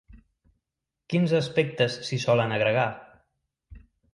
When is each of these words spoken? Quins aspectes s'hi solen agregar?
Quins 1.13 1.35
aspectes 1.41 1.99
s'hi 2.09 2.21
solen 2.25 2.57
agregar? 2.59 2.87